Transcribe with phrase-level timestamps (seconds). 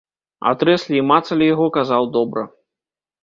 [0.51, 2.47] А трэслі і мацалі яго, казаў, добра.